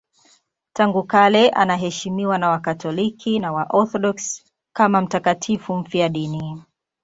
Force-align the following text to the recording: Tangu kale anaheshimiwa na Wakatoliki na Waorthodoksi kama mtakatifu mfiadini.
Tangu 0.73 1.03
kale 1.03 1.49
anaheshimiwa 1.49 2.37
na 2.37 2.49
Wakatoliki 2.49 3.39
na 3.39 3.51
Waorthodoksi 3.51 4.43
kama 4.73 5.01
mtakatifu 5.01 5.75
mfiadini. 5.77 6.61